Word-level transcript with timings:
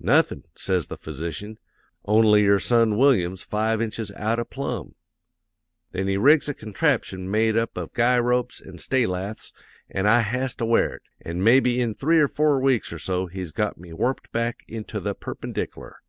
"'"Nothin'," 0.00 0.42
says 0.56 0.88
the 0.88 0.96
physician, 0.96 1.58
"only 2.06 2.42
your 2.42 2.58
son 2.58 2.96
Willyum's 2.96 3.44
five 3.44 3.80
inches 3.80 4.10
out 4.16 4.40
o' 4.40 4.44
plumb." 4.44 4.96
"'Then 5.92 6.08
he 6.08 6.16
rigs 6.16 6.48
a 6.48 6.54
contraption 6.54 7.30
made 7.30 7.56
up 7.56 7.76
of 7.76 7.92
guy 7.92 8.18
ropes 8.18 8.60
an' 8.60 8.78
stay 8.78 9.06
laths, 9.06 9.52
an' 9.88 10.06
I 10.08 10.22
has 10.22 10.56
to 10.56 10.66
wear 10.66 10.94
it; 10.96 11.02
an' 11.20 11.40
mebby 11.40 11.80
in 11.80 11.94
three 11.94 12.18
or 12.18 12.26
four 12.26 12.58
weeks 12.58 12.92
or 12.92 12.98
so 12.98 13.26
he's 13.28 13.52
got 13.52 13.78
me 13.78 13.92
warped 13.92 14.32
back 14.32 14.64
into 14.66 14.98
the 14.98 15.14
perpendic'lar.' 15.14 16.00